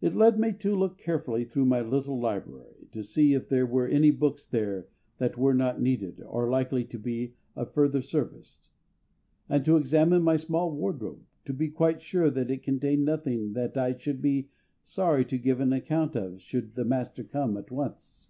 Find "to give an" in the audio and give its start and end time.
15.26-15.74